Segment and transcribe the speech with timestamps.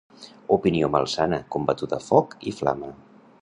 [0.55, 2.91] Opinió malsana, combatuda a foc i flama.